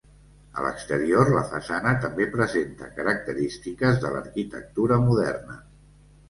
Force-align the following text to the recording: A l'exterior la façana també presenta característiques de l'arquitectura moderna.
A 0.59 0.61
l'exterior 0.67 1.27
la 1.33 1.43
façana 1.51 1.91
també 2.05 2.27
presenta 2.37 2.87
característiques 2.95 4.01
de 4.07 4.13
l'arquitectura 4.17 4.99
moderna. 5.05 5.61